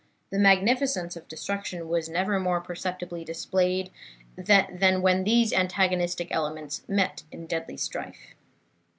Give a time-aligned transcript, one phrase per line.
[0.31, 3.91] The magnificence of destruction was never more perceptibly displayed
[4.35, 8.33] than when these antagonistic elements met in deadly strife.